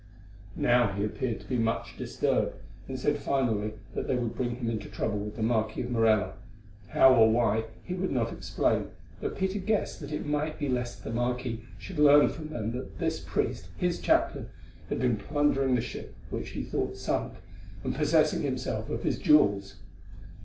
Now 0.55 0.93
he 0.93 1.03
appeared 1.05 1.41
to 1.41 1.47
be 1.47 1.59
much 1.59 1.95
disturbed, 1.95 2.55
and 2.87 2.97
said 2.99 3.19
finally 3.19 3.73
that 3.93 4.07
they 4.07 4.15
would 4.15 4.35
bring 4.35 4.55
him 4.55 4.67
into 4.67 4.89
trouble 4.89 5.19
with 5.19 5.35
the 5.35 5.43
Marquis 5.43 5.81
of 5.83 5.91
Morella—how 5.91 7.13
or 7.13 7.29
why, 7.29 7.65
he 7.83 7.93
would 7.93 8.09
not 8.11 8.33
explain, 8.33 8.87
though 9.19 9.29
Peter 9.29 9.59
guessed 9.59 9.99
that 9.99 10.11
it 10.11 10.25
might 10.25 10.57
be 10.57 10.69
lest 10.69 11.03
the 11.03 11.11
marquis 11.11 11.63
should 11.77 11.99
learn 11.99 12.29
from 12.29 12.47
them 12.47 12.71
that 12.71 12.97
this 12.97 13.19
priest, 13.19 13.67
his 13.77 13.99
chaplain, 13.99 14.49
had 14.89 14.97
been 14.97 15.17
plundering 15.17 15.75
the 15.75 15.81
ship 15.81 16.15
which 16.31 16.49
he 16.57 16.63
thought 16.63 16.97
sunk, 16.97 17.33
and 17.83 17.93
possessing 17.93 18.41
himself 18.41 18.89
of 18.89 19.03
his 19.03 19.19
jewels. 19.19 19.75